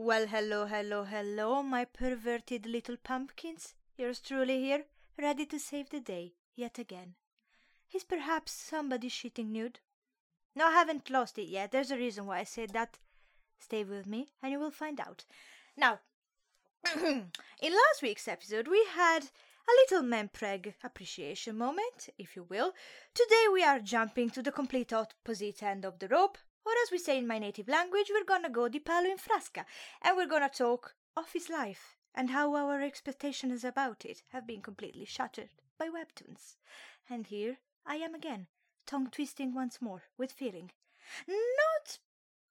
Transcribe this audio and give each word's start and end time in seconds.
Well, 0.00 0.28
hello, 0.28 0.66
hello, 0.66 1.02
hello, 1.02 1.60
my 1.60 1.84
perverted 1.84 2.66
little 2.66 2.96
pumpkins. 2.96 3.74
Yours 3.96 4.20
truly 4.20 4.60
here, 4.60 4.84
ready 5.20 5.44
to 5.46 5.58
save 5.58 5.90
the 5.90 5.98
day, 5.98 6.34
yet 6.54 6.78
again. 6.78 7.16
Is 7.92 8.04
perhaps 8.04 8.52
somebody 8.52 9.08
shitting 9.08 9.48
nude? 9.48 9.80
No, 10.54 10.68
I 10.68 10.70
haven't 10.70 11.10
lost 11.10 11.36
it 11.36 11.48
yet. 11.48 11.72
There's 11.72 11.90
a 11.90 11.96
reason 11.96 12.26
why 12.26 12.38
I 12.38 12.44
said 12.44 12.70
that. 12.74 13.00
Stay 13.58 13.82
with 13.82 14.06
me, 14.06 14.28
and 14.40 14.52
you 14.52 14.60
will 14.60 14.70
find 14.70 15.00
out. 15.00 15.24
Now, 15.76 15.98
in 16.94 17.24
last 17.60 18.00
week's 18.00 18.28
episode, 18.28 18.68
we 18.68 18.86
had 18.94 19.24
a 19.24 19.74
little 19.82 20.08
mpreg 20.08 20.74
appreciation 20.84 21.58
moment, 21.58 22.08
if 22.16 22.36
you 22.36 22.44
will. 22.44 22.72
Today, 23.14 23.46
we 23.52 23.64
are 23.64 23.80
jumping 23.80 24.30
to 24.30 24.42
the 24.42 24.52
complete 24.52 24.92
opposite 24.92 25.60
end 25.60 25.84
of 25.84 25.98
the 25.98 26.06
rope, 26.06 26.38
or 26.68 26.74
as 26.84 26.90
we 26.90 26.98
say 26.98 27.16
in 27.16 27.26
my 27.26 27.38
native 27.38 27.66
language, 27.66 28.10
we're 28.12 28.24
gonna 28.24 28.50
go 28.50 28.68
di 28.68 28.78
palo 28.78 29.10
in 29.10 29.16
frasca, 29.16 29.64
and 30.02 30.16
we're 30.18 30.26
gonna 30.26 30.50
talk 30.50 30.94
office 31.16 31.48
life 31.48 31.96
and 32.14 32.28
how 32.28 32.54
our 32.54 32.82
expectations 32.82 33.64
about 33.64 34.04
it 34.04 34.22
have 34.28 34.46
been 34.46 34.60
completely 34.60 35.06
shattered 35.06 35.48
by 35.78 35.88
webtoons. 35.88 36.56
And 37.08 37.26
here 37.26 37.56
I 37.86 37.96
am 37.96 38.14
again, 38.14 38.48
tongue 38.86 39.08
twisting 39.10 39.54
once 39.54 39.80
more 39.80 40.02
with 40.18 40.30
feeling. 40.30 40.72
Not 41.26 41.98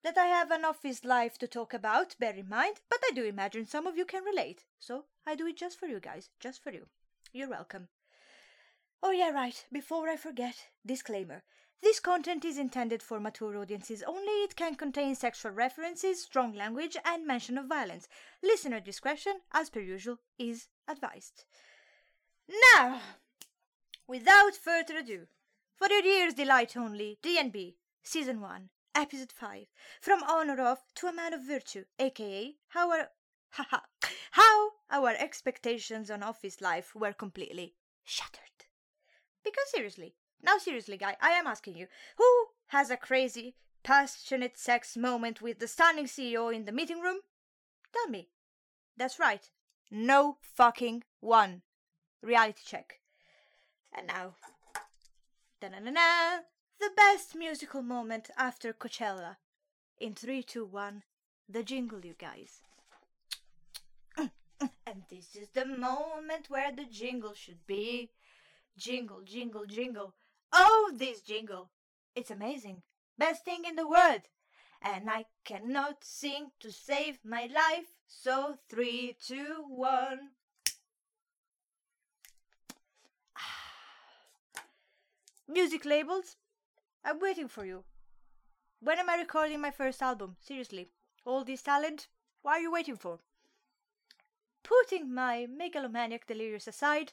that 0.02 0.18
I 0.18 0.26
have 0.26 0.50
an 0.50 0.64
office 0.64 1.04
life 1.04 1.38
to 1.38 1.46
talk 1.46 1.72
about, 1.72 2.16
bear 2.18 2.34
in 2.34 2.48
mind, 2.48 2.80
but 2.88 2.98
I 3.08 3.12
do 3.14 3.24
imagine 3.24 3.66
some 3.66 3.86
of 3.86 3.96
you 3.96 4.04
can 4.04 4.24
relate. 4.24 4.64
So 4.80 5.04
I 5.24 5.36
do 5.36 5.46
it 5.46 5.56
just 5.56 5.78
for 5.78 5.86
you 5.86 6.00
guys, 6.00 6.30
just 6.40 6.60
for 6.60 6.72
you. 6.72 6.86
You're 7.32 7.48
welcome. 7.48 7.86
Oh, 9.00 9.12
yeah, 9.12 9.30
right. 9.30 9.64
Before 9.72 10.08
I 10.08 10.16
forget, 10.16 10.56
disclaimer. 10.84 11.44
This 11.80 12.00
content 12.00 12.44
is 12.44 12.58
intended 12.58 13.02
for 13.02 13.20
mature 13.20 13.56
audiences 13.56 14.02
only. 14.02 14.42
It 14.42 14.56
can 14.56 14.74
contain 14.74 15.14
sexual 15.14 15.52
references, 15.52 16.22
strong 16.22 16.52
language, 16.52 16.96
and 17.04 17.26
mention 17.26 17.56
of 17.56 17.66
violence. 17.66 18.08
Listener 18.42 18.80
discretion, 18.80 19.40
as 19.52 19.70
per 19.70 19.80
usual, 19.80 20.18
is 20.38 20.68
advised. 20.88 21.44
Now, 22.74 23.00
without 24.08 24.54
further 24.54 24.98
ado, 24.98 25.26
for 25.76 25.88
your 25.88 26.04
ears' 26.04 26.34
delight 26.34 26.76
only, 26.76 27.18
D&B, 27.22 27.76
Season 28.02 28.40
1, 28.40 28.70
Episode 28.96 29.30
5, 29.30 29.66
From 30.00 30.22
On 30.24 30.50
or 30.50 30.60
Off 30.60 30.92
to 30.96 31.06
a 31.06 31.12
Man 31.12 31.32
of 31.32 31.46
Virtue, 31.46 31.84
aka 32.00 32.56
how 32.68 32.90
our, 32.90 33.10
how 34.32 34.70
our 34.90 35.10
expectations 35.10 36.10
on 36.10 36.24
office 36.24 36.60
life 36.60 36.94
were 36.96 37.12
completely 37.12 37.74
shattered. 38.02 38.66
Because 39.44 39.70
seriously, 39.70 40.14
now 40.42 40.58
seriously, 40.58 40.96
guy, 40.96 41.16
I 41.20 41.30
am 41.30 41.46
asking 41.46 41.76
you, 41.76 41.86
who 42.16 42.46
has 42.68 42.90
a 42.90 42.96
crazy, 42.96 43.54
passionate 43.82 44.58
sex 44.58 44.96
moment 44.96 45.40
with 45.40 45.58
the 45.58 45.68
stunning 45.68 46.06
CEO 46.06 46.54
in 46.54 46.64
the 46.64 46.72
meeting 46.72 47.00
room? 47.00 47.18
Tell 47.92 48.08
me. 48.08 48.28
That's 48.96 49.18
right. 49.18 49.50
No 49.90 50.36
fucking 50.40 51.04
one. 51.20 51.62
Reality 52.22 52.62
check. 52.66 53.00
And 53.96 54.06
now, 54.06 54.34
da-na-na-na, 55.60 56.42
the 56.78 56.90
best 56.96 57.34
musical 57.34 57.82
moment 57.82 58.30
after 58.36 58.72
Coachella. 58.72 59.36
In 60.00 60.14
three, 60.14 60.42
two, 60.42 60.64
one, 60.64 61.02
the 61.48 61.62
jingle, 61.62 62.04
you 62.04 62.14
guys. 62.18 62.62
And 64.86 65.02
this 65.08 65.36
is 65.36 65.48
the 65.54 65.66
moment 65.66 66.48
where 66.48 66.72
the 66.72 66.84
jingle 66.84 67.34
should 67.34 67.66
be. 67.66 68.10
Jingle, 68.76 69.22
jingle, 69.24 69.66
jingle. 69.66 70.14
Oh, 70.52 70.92
this 70.94 71.20
jingle. 71.20 71.70
It's 72.14 72.30
amazing. 72.30 72.82
Best 73.16 73.44
thing 73.44 73.64
in 73.66 73.76
the 73.76 73.88
world. 73.88 74.22
And 74.80 75.10
I 75.10 75.26
cannot 75.44 76.04
sing 76.04 76.52
to 76.60 76.70
save 76.70 77.18
my 77.24 77.42
life. 77.42 77.96
So, 78.06 78.58
three, 78.68 79.16
two, 79.20 79.64
one. 79.68 80.30
Music 85.48 85.84
labels, 85.84 86.36
I'm 87.04 87.20
waiting 87.20 87.48
for 87.48 87.64
you. 87.64 87.84
When 88.80 88.98
am 88.98 89.10
I 89.10 89.16
recording 89.16 89.60
my 89.60 89.72
first 89.72 90.02
album? 90.02 90.36
Seriously, 90.40 90.90
all 91.24 91.44
this 91.44 91.62
talent, 91.62 92.06
what 92.42 92.52
are 92.52 92.60
you 92.60 92.70
waiting 92.70 92.96
for? 92.96 93.18
Putting 94.62 95.12
my 95.12 95.46
megalomaniac 95.46 96.26
delirious 96.26 96.68
aside, 96.68 97.12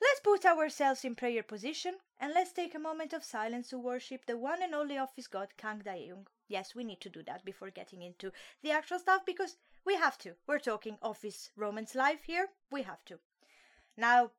let's 0.00 0.20
put 0.20 0.44
ourselves 0.44 1.04
in 1.04 1.14
prayer 1.14 1.42
position 1.42 1.94
and 2.20 2.32
let's 2.32 2.52
take 2.52 2.74
a 2.74 2.78
moment 2.78 3.12
of 3.12 3.24
silence 3.24 3.68
to 3.68 3.78
worship 3.78 4.26
the 4.26 4.36
one 4.36 4.62
and 4.62 4.74
only 4.74 4.98
office 4.98 5.26
god 5.26 5.48
Kang 5.56 5.82
Daeung. 5.84 6.26
Yes, 6.48 6.74
we 6.74 6.84
need 6.84 7.00
to 7.00 7.08
do 7.08 7.22
that 7.24 7.44
before 7.44 7.70
getting 7.70 8.02
into 8.02 8.32
the 8.62 8.70
actual 8.70 8.98
stuff 8.98 9.24
because 9.26 9.56
we 9.84 9.96
have 9.96 10.18
to. 10.18 10.34
We're 10.46 10.58
talking 10.58 10.98
office 11.02 11.50
romance 11.56 11.94
life 11.94 12.24
here. 12.24 12.48
We 12.70 12.82
have 12.82 13.04
to. 13.06 13.18
Now, 13.96 14.30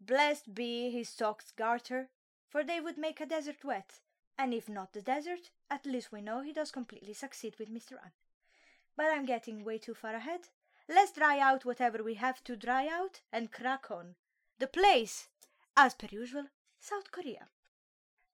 blessed 0.00 0.54
be 0.54 0.90
his 0.90 1.08
socks 1.08 1.52
garter, 1.52 2.08
for 2.48 2.64
they 2.64 2.80
would 2.80 2.98
make 2.98 3.20
a 3.20 3.26
desert 3.26 3.64
wet, 3.64 4.00
and 4.38 4.52
if 4.52 4.68
not 4.68 4.92
the 4.92 5.02
desert, 5.02 5.50
at 5.70 5.86
least 5.86 6.10
we 6.10 6.20
know 6.20 6.40
he 6.40 6.52
does 6.52 6.70
completely 6.70 7.12
succeed 7.12 7.54
with 7.58 7.72
Mr. 7.72 7.92
An. 7.92 8.12
But 8.96 9.06
I'm 9.06 9.24
getting 9.24 9.64
way 9.64 9.78
too 9.78 9.94
far 9.94 10.14
ahead. 10.14 10.48
Let's 10.88 11.12
dry 11.12 11.38
out 11.38 11.64
whatever 11.64 12.02
we 12.02 12.14
have 12.14 12.42
to 12.44 12.56
dry 12.56 12.88
out 12.88 13.20
and 13.32 13.52
crack 13.52 13.90
on. 13.90 14.16
The 14.62 14.68
place, 14.68 15.26
as 15.76 15.92
per 15.94 16.06
usual, 16.12 16.44
South 16.78 17.10
Korea. 17.10 17.48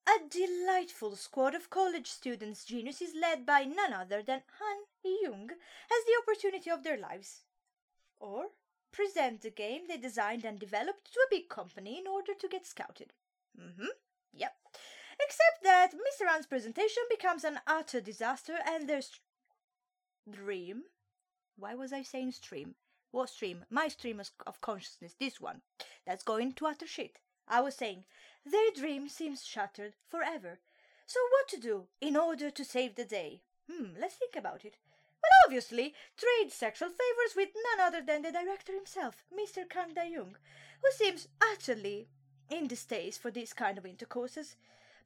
A 0.06 0.28
delightful 0.28 1.16
squad 1.16 1.54
of 1.54 1.70
college 1.70 2.06
students 2.06 2.66
geniuses 2.66 3.14
led 3.18 3.46
by 3.46 3.64
none 3.64 3.94
other 3.94 4.22
than 4.22 4.42
Han 4.58 4.76
Young 5.22 5.48
has 5.48 6.04
the 6.04 6.18
opportunity 6.20 6.68
of 6.68 6.84
their 6.84 6.98
lives. 6.98 7.44
Or 8.20 8.48
present 8.92 9.40
the 9.40 9.48
game 9.48 9.88
they 9.88 9.96
designed 9.96 10.44
and 10.44 10.58
developed 10.58 11.10
to 11.14 11.20
a 11.20 11.30
big 11.30 11.48
company 11.48 11.98
in 11.98 12.06
order 12.06 12.34
to 12.34 12.46
get 12.46 12.66
scouted. 12.66 13.14
Mm-hmm. 13.58 13.96
Yep. 14.34 14.52
Except 15.24 15.62
that 15.62 15.94
Mr. 15.94 16.28
An's 16.30 16.46
presentation 16.46 17.04
becomes 17.08 17.42
an 17.42 17.60
utter 17.66 18.02
disaster 18.02 18.58
and 18.66 18.86
their 18.86 19.00
st- 19.00 19.20
dream. 20.30 20.82
Why 21.56 21.74
was 21.74 21.94
I 21.94 22.02
saying 22.02 22.32
stream? 22.32 22.74
What 23.12 23.30
stream? 23.30 23.64
My 23.70 23.88
stream 23.88 24.20
of 24.46 24.60
consciousness, 24.60 25.14
this 25.18 25.40
one. 25.40 25.62
That's 26.08 26.24
going 26.24 26.54
to 26.54 26.66
utter 26.66 26.86
shit. 26.86 27.18
I 27.46 27.60
was 27.60 27.74
saying, 27.74 28.04
their 28.42 28.70
dream 28.74 29.10
seems 29.10 29.44
shattered 29.44 29.92
forever. 30.08 30.58
So 31.04 31.20
what 31.32 31.48
to 31.48 31.60
do 31.60 31.88
in 32.00 32.16
order 32.16 32.50
to 32.50 32.64
save 32.64 32.94
the 32.94 33.04
day? 33.04 33.42
Hmm, 33.70 33.88
let's 34.00 34.14
think 34.14 34.34
about 34.34 34.64
it. 34.64 34.78
Well, 35.22 35.30
obviously, 35.44 35.92
trade 36.16 36.50
sexual 36.50 36.88
favors 36.88 37.36
with 37.36 37.50
none 37.76 37.86
other 37.86 38.00
than 38.00 38.22
the 38.22 38.32
director 38.32 38.72
himself, 38.72 39.22
Mr. 39.30 39.68
Kang 39.68 39.92
Da-young, 39.94 40.36
who 40.80 40.90
seems 40.92 41.28
utterly 41.42 42.08
in 42.48 42.68
distaste 42.68 43.20
for 43.20 43.30
these 43.30 43.52
kind 43.52 43.76
of 43.76 43.84
intercourses. 43.84 44.56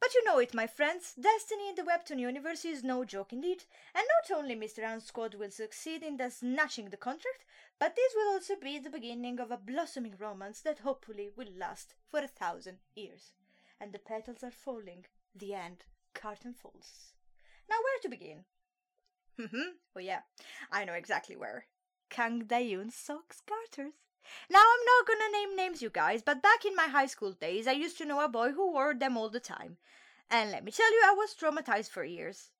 But 0.02 0.14
you 0.14 0.24
know 0.24 0.40
it, 0.40 0.52
my 0.52 0.66
friends, 0.66 1.14
destiny 1.14 1.68
in 1.68 1.76
the 1.76 1.84
Webtoon 1.84 2.18
universe 2.18 2.64
is 2.64 2.82
no 2.82 3.04
joke 3.04 3.32
indeed, 3.32 3.62
and 3.94 4.04
not 4.04 4.36
only 4.36 4.56
Mr. 4.56 4.82
An's 4.82 5.04
squad 5.04 5.36
will 5.36 5.52
succeed 5.52 6.02
in 6.02 6.18
snatching 6.28 6.90
the 6.90 6.96
contract, 6.96 7.44
but 7.78 7.94
this 7.94 8.12
will 8.16 8.32
also 8.32 8.54
be 8.60 8.80
the 8.80 8.91
beginning 8.91 9.38
of 9.38 9.52
a 9.52 9.56
blossoming 9.56 10.16
romance 10.18 10.60
that 10.62 10.80
hopefully 10.80 11.30
will 11.36 11.52
last 11.56 11.94
for 12.10 12.18
a 12.18 12.26
thousand 12.26 12.78
years. 12.96 13.34
And 13.80 13.92
the 13.92 14.00
petals 14.00 14.42
are 14.42 14.50
falling, 14.50 15.06
the 15.36 15.54
end 15.54 15.84
curtain 16.14 16.52
falls. 16.52 17.12
Now 17.70 17.76
where 17.76 18.00
to 18.02 18.08
begin? 18.08 18.44
Hmm. 19.38 19.76
oh 19.96 20.00
yeah, 20.00 20.22
I 20.72 20.84
know 20.84 20.94
exactly 20.94 21.36
where. 21.36 21.66
Kang 22.10 22.42
Dayun's 22.44 22.96
socks 22.96 23.41
garters. 23.48 23.92
Now 24.49 24.60
I'm 24.60 24.84
not 24.84 25.06
gonna 25.06 25.33
name 25.33 25.56
names, 25.56 25.83
you 25.83 25.91
guys, 25.91 26.22
but 26.22 26.43
back 26.43 26.65
in 26.65 26.77
my 26.77 26.87
high 26.87 27.06
school 27.06 27.33
days, 27.33 27.66
I 27.66 27.72
used 27.72 27.99
to 27.99 28.05
know 28.05 28.21
a 28.21 28.28
boy 28.28 28.53
who 28.53 28.72
wore 28.72 28.94
them 28.94 29.16
all 29.16 29.28
the 29.28 29.41
time. 29.41 29.77
And 30.31 30.50
let 30.50 30.65
me 30.65 30.72
tell 30.72 30.93
you, 30.93 31.03
I 31.05 31.15
was 31.15 31.34
traumatized 31.34 31.91
for 31.91 32.05
years. 32.05 32.50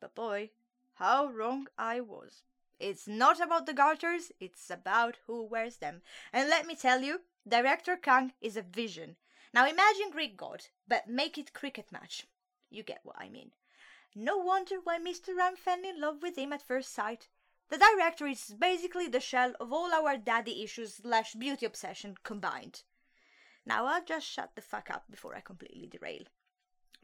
But 0.00 0.14
boy, 0.14 0.50
how 0.94 1.28
wrong 1.28 1.68
I 1.78 2.00
was. 2.00 2.42
It's 2.78 3.06
not 3.06 3.40
about 3.40 3.66
the 3.66 3.72
garters, 3.72 4.32
it's 4.40 4.68
about 4.70 5.18
who 5.26 5.42
wears 5.44 5.76
them. 5.76 6.02
And 6.32 6.48
let 6.48 6.66
me 6.66 6.74
tell 6.74 7.00
you, 7.00 7.20
Director 7.46 7.96
Kang 7.96 8.32
is 8.40 8.56
a 8.56 8.62
vision. 8.62 9.16
Now 9.54 9.66
imagine 9.66 10.10
Greek 10.10 10.36
god, 10.36 10.66
but 10.88 11.08
make 11.08 11.38
it 11.38 11.52
cricket 11.52 11.92
match. 11.92 12.26
You 12.70 12.82
get 12.82 13.00
what 13.04 13.16
I 13.18 13.28
mean. 13.28 13.52
No 14.14 14.36
wonder 14.36 14.76
why 14.82 14.98
Mr. 14.98 15.36
Ram 15.36 15.56
fell 15.56 15.82
in 15.84 16.00
love 16.00 16.22
with 16.22 16.36
him 16.36 16.52
at 16.52 16.62
first 16.62 16.92
sight. 16.92 17.28
The 17.72 17.78
director 17.78 18.26
is 18.26 18.54
basically 18.58 19.08
the 19.08 19.18
shell 19.18 19.54
of 19.58 19.72
all 19.72 19.94
our 19.94 20.18
daddy 20.18 20.62
issues 20.62 20.96
slash 20.96 21.32
beauty 21.32 21.64
obsession 21.64 22.16
combined. 22.22 22.82
Now 23.64 23.86
I'll 23.86 24.04
just 24.04 24.26
shut 24.26 24.50
the 24.54 24.60
fuck 24.60 24.90
up 24.90 25.04
before 25.10 25.34
I 25.34 25.40
completely 25.40 25.86
derail. 25.86 26.24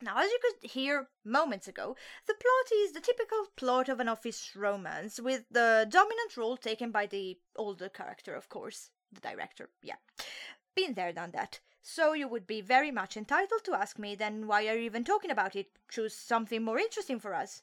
Now, 0.02 0.18
as 0.18 0.30
you 0.30 0.38
could 0.42 0.70
hear 0.70 1.08
moments 1.24 1.68
ago, 1.68 1.96
the 2.26 2.34
plot 2.34 2.72
is 2.82 2.92
the 2.92 3.00
typical 3.00 3.46
plot 3.56 3.88
of 3.88 3.98
an 3.98 4.10
office 4.10 4.54
romance, 4.54 5.18
with 5.18 5.44
the 5.50 5.86
dominant 5.88 6.36
role 6.36 6.58
taken 6.58 6.90
by 6.90 7.06
the 7.06 7.38
older 7.56 7.88
character, 7.88 8.34
of 8.34 8.50
course. 8.50 8.90
The 9.10 9.22
director, 9.22 9.70
yeah. 9.82 9.96
Been 10.74 10.92
there, 10.92 11.14
done 11.14 11.30
that. 11.30 11.60
So 11.80 12.12
you 12.12 12.28
would 12.28 12.46
be 12.46 12.60
very 12.60 12.90
much 12.90 13.16
entitled 13.16 13.64
to 13.64 13.74
ask 13.74 13.98
me, 13.98 14.14
then 14.14 14.46
why 14.46 14.66
are 14.68 14.74
you 14.74 14.82
even 14.82 15.02
talking 15.02 15.30
about 15.30 15.56
it? 15.56 15.70
Choose 15.88 16.14
something 16.14 16.62
more 16.62 16.78
interesting 16.78 17.20
for 17.20 17.32
us. 17.32 17.62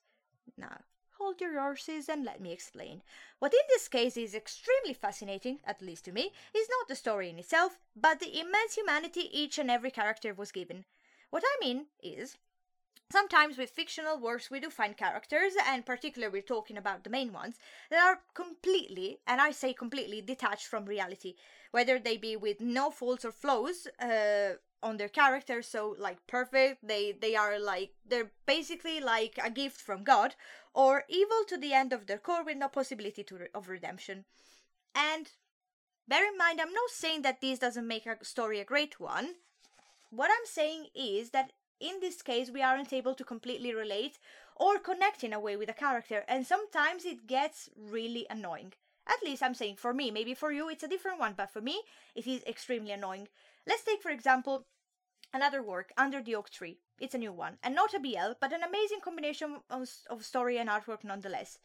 Now, 0.57 0.79
hold 1.25 1.41
your 1.41 1.59
horses 1.59 2.07
and 2.07 2.23
let 2.23 2.39
me 2.39 2.51
explain. 2.51 3.01
What 3.39 3.51
in 3.51 3.59
this 3.69 3.87
case 3.87 4.15
is 4.15 4.35
extremely 4.35 4.93
fascinating, 4.93 5.57
at 5.65 5.81
least 5.81 6.05
to 6.05 6.11
me, 6.11 6.31
is 6.55 6.67
not 6.69 6.87
the 6.87 6.95
story 6.95 7.31
in 7.31 7.39
itself, 7.39 7.79
but 7.95 8.19
the 8.19 8.39
immense 8.39 8.75
humanity 8.75 9.27
each 9.31 9.57
and 9.57 9.71
every 9.71 9.89
character 9.89 10.35
was 10.35 10.51
given. 10.51 10.85
What 11.31 11.43
I 11.43 11.65
mean 11.65 11.87
is, 12.03 12.37
Sometimes 13.11 13.59
with 13.59 13.69
fictional 13.69 14.17
works, 14.17 14.49
we 14.49 14.59
do 14.59 14.71
find 14.71 14.97
characters, 14.97 15.53
and 15.67 15.85
particularly 15.85 16.33
we're 16.33 16.41
talking 16.41 16.75
about 16.75 17.03
the 17.03 17.09
main 17.11 17.31
ones, 17.31 17.59
that 17.91 18.03
are 18.03 18.21
completely, 18.33 19.19
and 19.27 19.39
I 19.39 19.51
say 19.51 19.73
completely, 19.73 20.21
detached 20.21 20.65
from 20.65 20.85
reality. 20.85 21.35
Whether 21.69 21.99
they 21.99 22.17
be 22.17 22.35
with 22.35 22.59
no 22.61 22.89
faults 22.89 23.23
or 23.23 23.31
flaws 23.31 23.87
uh, 24.01 24.53
on 24.81 24.97
their 24.97 25.07
character, 25.07 25.61
so 25.61 25.95
like 25.99 26.25
perfect, 26.25 26.87
they 26.87 27.11
they 27.11 27.35
are 27.35 27.59
like 27.59 27.91
they're 28.07 28.31
basically 28.47 28.99
like 28.99 29.37
a 29.43 29.51
gift 29.51 29.79
from 29.81 30.03
God, 30.03 30.35
or 30.75 31.05
evil 31.09 31.43
to 31.47 31.57
the 31.57 31.73
end 31.73 31.93
of 31.93 32.05
their 32.05 32.17
core 32.17 32.43
with 32.43 32.57
no 32.57 32.67
possibility 32.67 33.25
re- 33.31 33.47
of 33.55 33.69
redemption. 33.69 34.25
And 34.93 35.31
bear 36.07 36.27
in 36.27 36.37
mind, 36.37 36.59
I'm 36.59 36.73
not 36.73 36.89
saying 36.89 37.21
that 37.23 37.41
this 37.41 37.59
doesn't 37.59 37.87
make 37.87 38.05
a 38.05 38.23
story 38.23 38.59
a 38.59 38.65
great 38.65 38.99
one. 38.99 39.35
What 40.11 40.29
I'm 40.29 40.45
saying 40.45 40.87
is 40.93 41.31
that 41.31 41.51
in 41.79 41.99
this 41.99 42.21
case 42.21 42.49
we 42.49 42.61
aren't 42.61 42.93
able 42.93 43.15
to 43.15 43.23
completely 43.23 43.73
relate 43.73 44.17
or 44.55 44.77
connect 44.79 45.23
in 45.23 45.33
a 45.33 45.39
way 45.39 45.55
with 45.57 45.69
a 45.69 45.73
character 45.73 46.23
and 46.27 46.47
sometimes 46.47 47.03
it 47.03 47.27
gets 47.27 47.69
really 47.75 48.25
annoying 48.29 48.71
at 49.07 49.21
least 49.25 49.43
i'm 49.43 49.53
saying 49.53 49.75
for 49.75 49.93
me 49.93 50.09
maybe 50.09 50.33
for 50.33 50.53
you 50.53 50.69
it's 50.69 50.83
a 50.83 50.87
different 50.87 51.19
one 51.19 51.33
but 51.35 51.51
for 51.51 51.59
me 51.59 51.81
it 52.15 52.25
is 52.25 52.41
extremely 52.45 52.91
annoying 52.91 53.27
let's 53.67 53.83
take 53.83 54.01
for 54.01 54.09
example 54.09 54.65
another 55.33 55.61
work 55.61 55.91
under 55.97 56.21
the 56.21 56.33
oak 56.33 56.49
tree 56.49 56.77
it's 56.99 57.15
a 57.15 57.17
new 57.19 57.31
one 57.31 57.57
and 57.63 57.75
not 57.75 57.93
a 57.93 57.99
bl 57.99 58.33
but 58.39 58.53
an 58.53 58.63
amazing 58.63 58.99
combination 59.01 59.57
of, 59.69 59.87
story 60.23 60.57
and 60.57 60.69
artwork 60.69 61.03
nonetheless 61.03 61.59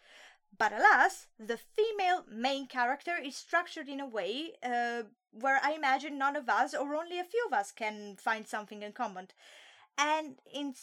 but 0.56 0.73
alas 0.73 1.27
the 1.38 1.56
female 1.56 2.25
main 2.31 2.67
character 2.67 3.17
is 3.23 3.37
structured 3.37 3.88
in 3.88 4.00
a 4.00 4.06
way 4.06 4.53
uh, 4.62 5.03
where 5.32 5.61
i 5.62 5.73
imagine 5.73 6.19
none 6.19 6.37
of 6.37 6.49
us 6.49 6.75
or 6.75 6.94
only 6.94 7.19
a 7.19 7.25
few 7.25 7.44
of 7.47 7.53
us 7.53 7.71
can 7.73 8.17
find 8.17 8.47
something 8.47 8.82
in 8.82 8.93
common 8.93 9.29
and 9.99 10.37
in 10.53 10.75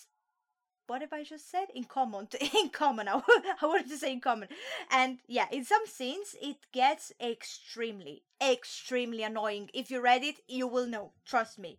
what 0.88 1.02
have 1.02 1.14
I 1.14 1.24
just 1.24 1.52
said? 1.52 1.68
In 1.76 1.84
common, 1.84 2.28
in 2.56 2.70
common. 2.70 3.08
I 3.08 3.22
wanted 3.62 3.90
to 3.90 3.98
say 3.98 4.14
in 4.14 4.22
common, 4.22 4.48
and 4.90 5.20
yeah, 5.28 5.48
in 5.52 5.66
some 5.66 5.86
scenes 5.86 6.36
it 6.42 6.58
gets 6.72 7.12
extremely, 7.22 8.24
extremely 8.42 9.24
annoying. 9.24 9.70
If 9.74 9.92
you 9.92 10.02
read 10.02 10.24
it, 10.24 10.38
you 10.48 10.68
will 10.68 10.88
know. 10.88 11.12
Trust 11.26 11.60
me. 11.60 11.78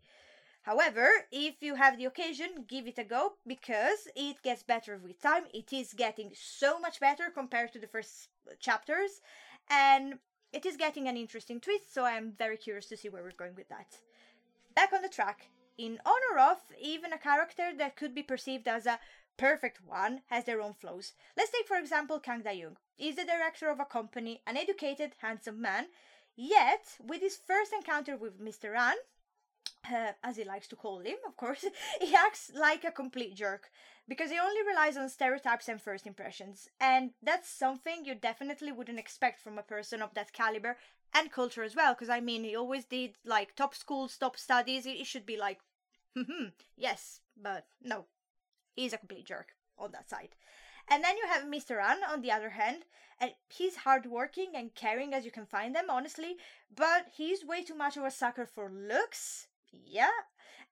However, 0.68 1.08
if 1.32 1.62
you 1.62 1.76
have 1.76 1.96
the 1.96 2.04
occasion, 2.04 2.66
give 2.68 2.86
it 2.86 2.98
a 2.98 3.02
go 3.02 3.32
because 3.46 4.06
it 4.14 4.42
gets 4.42 4.62
better 4.62 4.98
with 5.02 5.18
time. 5.18 5.44
It 5.54 5.72
is 5.72 5.94
getting 5.94 6.30
so 6.34 6.78
much 6.78 7.00
better 7.00 7.30
compared 7.30 7.72
to 7.72 7.78
the 7.78 7.86
first 7.86 8.28
chapters, 8.60 9.22
and 9.70 10.18
it 10.52 10.66
is 10.66 10.76
getting 10.76 11.08
an 11.08 11.16
interesting 11.16 11.58
twist. 11.58 11.94
So 11.94 12.04
I 12.04 12.18
am 12.18 12.32
very 12.36 12.58
curious 12.58 12.84
to 12.88 12.98
see 12.98 13.08
where 13.08 13.22
we're 13.22 13.30
going 13.30 13.54
with 13.54 13.70
that. 13.70 13.96
Back 14.74 14.92
on 14.92 15.00
the 15.00 15.08
track 15.08 15.48
in 15.78 16.00
honor 16.04 16.38
of 16.50 16.58
even 16.78 17.14
a 17.14 17.18
character 17.18 17.70
that 17.78 17.96
could 17.96 18.14
be 18.14 18.22
perceived 18.22 18.68
as 18.68 18.84
a 18.84 19.00
perfect 19.38 19.80
one 19.86 20.20
has 20.26 20.44
their 20.44 20.60
own 20.60 20.74
flaws. 20.74 21.14
Let's 21.34 21.50
take, 21.50 21.66
for 21.66 21.78
example, 21.78 22.20
Kang 22.20 22.42
Da-young. 22.42 22.76
He's 22.94 23.16
the 23.16 23.24
director 23.24 23.70
of 23.70 23.80
a 23.80 23.86
company, 23.86 24.42
an 24.46 24.58
educated, 24.58 25.14
handsome 25.22 25.62
man, 25.62 25.86
yet, 26.36 26.98
with 27.02 27.22
his 27.22 27.38
first 27.38 27.72
encounter 27.72 28.18
with 28.18 28.38
Mr. 28.38 28.76
An, 28.76 28.96
uh, 29.90 30.12
as 30.22 30.36
he 30.36 30.44
likes 30.44 30.68
to 30.68 30.76
call 30.76 31.00
him, 31.00 31.16
of 31.26 31.36
course, 31.36 31.64
he 32.00 32.14
acts 32.14 32.50
like 32.54 32.84
a 32.84 32.90
complete 32.90 33.34
jerk 33.34 33.70
because 34.08 34.30
he 34.30 34.38
only 34.38 34.62
relies 34.66 34.96
on 34.96 35.08
stereotypes 35.08 35.68
and 35.68 35.80
first 35.80 36.06
impressions. 36.06 36.68
And 36.80 37.10
that's 37.22 37.48
something 37.48 38.04
you 38.04 38.14
definitely 38.14 38.72
wouldn't 38.72 38.98
expect 38.98 39.40
from 39.40 39.58
a 39.58 39.62
person 39.62 40.02
of 40.02 40.14
that 40.14 40.32
caliber 40.32 40.76
and 41.14 41.32
culture 41.32 41.62
as 41.62 41.76
well. 41.76 41.94
Because 41.94 42.08
I 42.08 42.20
mean, 42.20 42.44
he 42.44 42.56
always 42.56 42.84
did 42.84 43.16
like 43.24 43.54
top 43.54 43.74
schools, 43.74 44.16
top 44.16 44.36
studies. 44.36 44.84
He 44.84 45.04
should 45.04 45.26
be 45.26 45.36
like 45.36 45.58
Hmm, 46.16 46.48
yes, 46.76 47.20
but 47.36 47.66
no. 47.82 48.06
He's 48.74 48.92
a 48.92 48.98
complete 48.98 49.26
jerk 49.26 49.54
on 49.78 49.92
that 49.92 50.08
side. 50.08 50.34
And 50.88 51.04
then 51.04 51.16
you 51.16 51.26
have 51.26 51.44
Mr. 51.44 51.80
An 51.80 52.02
on 52.02 52.22
the 52.22 52.32
other 52.32 52.50
hand, 52.50 52.84
and 53.20 53.32
he's 53.48 53.76
hardworking 53.76 54.52
and 54.54 54.74
caring 54.74 55.12
as 55.12 55.24
you 55.24 55.30
can 55.30 55.46
find 55.46 55.74
them, 55.74 55.90
honestly, 55.90 56.36
but 56.74 57.08
he's 57.14 57.44
way 57.44 57.62
too 57.62 57.74
much 57.74 57.96
of 57.96 58.04
a 58.04 58.10
sucker 58.10 58.46
for 58.46 58.70
looks, 58.70 59.47
yeah, 59.72 60.10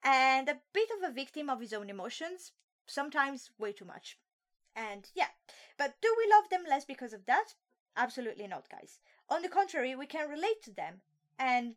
and 0.04 0.48
a 0.48 0.60
bit 0.72 0.88
of 0.96 1.08
a 1.10 1.12
victim 1.14 1.50
of 1.50 1.60
his 1.60 1.72
own 1.72 1.90
emotions, 1.90 2.52
sometimes 2.86 3.50
way 3.58 3.72
too 3.72 3.84
much. 3.84 4.18
And 4.76 5.08
yeah, 5.14 5.28
but 5.78 5.94
do 6.02 6.14
we 6.18 6.30
love 6.30 6.48
them 6.50 6.64
less 6.68 6.84
because 6.84 7.12
of 7.12 7.26
that? 7.26 7.54
Absolutely 7.96 8.46
not, 8.46 8.68
guys. 8.70 9.00
On 9.30 9.42
the 9.42 9.48
contrary, 9.48 9.94
we 9.96 10.06
can 10.06 10.28
relate 10.30 10.62
to 10.64 10.72
them, 10.72 11.00
and 11.38 11.74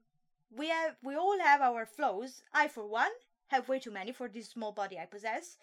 we 0.55 0.69
have 0.69 0.97
we 1.03 1.15
all 1.15 1.39
have 1.39 1.61
our 1.61 1.85
flaws. 1.85 2.43
I, 2.53 2.67
for 2.67 2.85
one, 2.87 3.11
have 3.47 3.69
way 3.69 3.79
too 3.79 3.91
many 3.91 4.11
for 4.11 4.27
this 4.29 4.49
small 4.49 4.71
body 4.71 4.99
I 4.99 5.05
possess. 5.05 5.57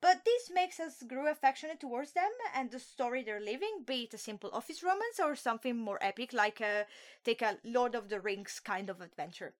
But 0.00 0.24
this 0.24 0.50
makes 0.50 0.80
us 0.80 1.02
grow 1.02 1.28
affectionate 1.30 1.80
towards 1.80 2.12
them 2.12 2.30
and 2.54 2.70
the 2.70 2.80
story 2.80 3.22
they're 3.22 3.40
living, 3.40 3.84
be 3.86 4.02
it 4.04 4.14
a 4.14 4.18
simple 4.18 4.50
office 4.52 4.82
romance 4.82 5.20
or 5.22 5.36
something 5.36 5.76
more 5.76 5.98
epic 6.02 6.32
like 6.32 6.60
a 6.60 6.86
take 7.24 7.40
a 7.42 7.58
Lord 7.64 7.94
of 7.94 8.08
the 8.08 8.20
Rings 8.20 8.60
kind 8.60 8.90
of 8.90 9.00
adventure. 9.00 9.54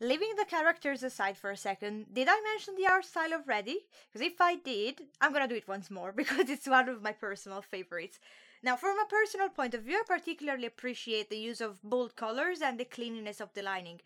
Leaving 0.00 0.32
the 0.36 0.44
characters 0.44 1.02
aside 1.02 1.36
for 1.36 1.50
a 1.50 1.56
second, 1.56 2.06
did 2.12 2.28
I 2.30 2.40
mention 2.40 2.76
the 2.76 2.86
art 2.86 3.04
style 3.04 3.32
already? 3.32 3.80
Because 4.06 4.24
if 4.24 4.40
I 4.40 4.54
did, 4.54 5.02
I'm 5.20 5.32
gonna 5.32 5.48
do 5.48 5.56
it 5.56 5.66
once 5.66 5.90
more 5.90 6.12
because 6.16 6.48
it's 6.48 6.68
one 6.68 6.88
of 6.88 7.02
my 7.02 7.10
personal 7.10 7.62
favorites. 7.62 8.20
Now, 8.62 8.76
from 8.76 8.96
a 8.98 9.06
personal 9.06 9.48
point 9.48 9.74
of 9.74 9.82
view, 9.82 9.96
I 9.96 10.02
particularly 10.06 10.66
appreciate 10.66 11.30
the 11.30 11.36
use 11.36 11.60
of 11.60 11.82
bold 11.82 12.14
colors 12.14 12.60
and 12.62 12.78
the 12.78 12.84
cleanliness 12.84 13.40
of 13.40 13.52
the 13.54 13.62
lining. 13.62 14.00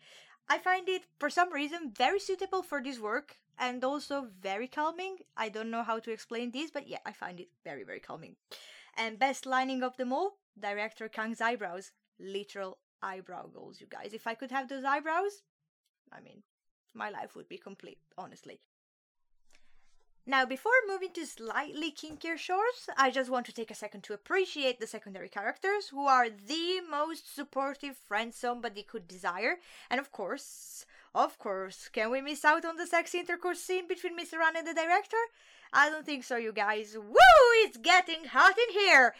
I 0.49 0.57
find 0.57 0.89
it, 0.89 1.03
for 1.19 1.29
some 1.29 1.53
reason, 1.53 1.93
very 1.95 2.19
suitable 2.19 2.63
for 2.63 2.81
this 2.81 2.99
work 2.99 3.37
and 3.59 3.83
also 3.83 4.29
very 4.41 4.67
calming. 4.67 5.17
I 5.37 5.49
don't 5.49 5.69
know 5.69 5.83
how 5.83 5.99
to 5.99 6.11
explain 6.11 6.51
this, 6.51 6.71
but 6.71 6.87
yeah, 6.87 6.99
I 7.05 7.11
find 7.11 7.39
it 7.39 7.49
very, 7.63 7.83
very 7.83 7.99
calming. 7.99 8.35
And 8.97 9.19
best 9.19 9.45
lining 9.45 9.83
of 9.83 9.97
them 9.97 10.11
all, 10.11 10.37
director 10.59 11.07
Kang's 11.07 11.39
eyebrows. 11.41 11.91
Literal 12.19 12.79
eyebrow 13.01 13.47
goals, 13.47 13.79
you 13.79 13.87
guys. 13.87 14.13
If 14.13 14.25
I 14.25 14.33
could 14.33 14.51
have 14.51 14.69
those 14.69 14.83
eyebrows, 14.83 15.43
I 16.15 16.21
mean, 16.21 16.43
my 16.93 17.09
life 17.09 17.35
would 17.35 17.49
be 17.49 17.57
complete, 17.57 17.99
honestly. 18.17 18.59
Now, 20.25 20.45
before 20.45 20.71
moving 20.87 21.11
to 21.13 21.25
slightly 21.25 21.91
kinkier 21.91 22.37
shores, 22.37 22.87
I 22.97 23.11
just 23.11 23.29
want 23.29 23.45
to 23.47 23.51
take 23.51 23.69
a 23.69 23.75
second 23.75 24.03
to 24.05 24.13
appreciate 24.13 24.79
the 24.79 24.87
secondary 24.87 25.27
characters, 25.27 25.89
who 25.89 26.07
are 26.07 26.29
the 26.29 26.79
most 26.89 27.35
supportive 27.35 27.97
friends 27.97 28.37
somebody 28.37 28.83
could 28.83 29.05
desire. 29.05 29.57
And 29.89 29.99
of 29.99 30.13
course, 30.13 30.85
of 31.13 31.37
course, 31.39 31.89
can 31.89 32.09
we 32.09 32.21
miss 32.21 32.45
out 32.45 32.63
on 32.63 32.77
the 32.77 32.87
sexy 32.87 33.19
intercourse 33.19 33.59
scene 33.59 33.85
between 33.85 34.17
Mr. 34.17 34.35
An 34.41 34.55
and 34.55 34.65
the 34.65 34.73
director? 34.73 35.17
I 35.73 35.89
don't 35.89 36.05
think 36.05 36.23
so, 36.23 36.37
you 36.37 36.53
guys. 36.53 36.95
Woo! 36.95 37.43
It's 37.65 37.77
getting 37.77 38.23
hot 38.23 38.57
in 38.57 38.79
here! 38.79 39.15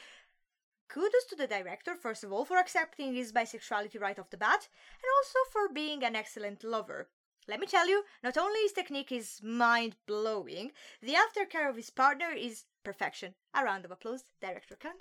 Kudos 0.93 1.25
to 1.29 1.35
the 1.35 1.47
director, 1.47 1.95
first 1.95 2.23
of 2.23 2.31
all, 2.31 2.45
for 2.45 2.57
accepting 2.57 3.15
his 3.15 3.31
bisexuality 3.31 3.99
right 3.99 4.19
off 4.19 4.29
the 4.29 4.37
bat, 4.37 4.67
and 5.01 5.09
also 5.17 5.39
for 5.51 5.73
being 5.73 6.03
an 6.03 6.15
excellent 6.15 6.63
lover. 6.63 7.09
Let 7.47 7.59
me 7.59 7.65
tell 7.65 7.87
you, 7.87 8.03
not 8.23 8.37
only 8.37 8.59
his 8.59 8.73
technique 8.73 9.11
is 9.11 9.41
mind 9.41 9.95
blowing, 10.05 10.71
the 11.01 11.15
aftercare 11.15 11.67
of 11.67 11.77
his 11.77 11.89
partner 11.89 12.29
is 12.29 12.65
perfection. 12.83 13.33
A 13.55 13.63
round 13.63 13.85
of 13.85 13.91
applause, 13.91 14.25
Director 14.39 14.75
Kang. 14.75 14.99